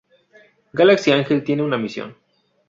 Galaxy 0.73 1.11
Angel 1.11 1.43
tienen 1.43 1.63
una 1.63 1.77
misión. 1.77 2.17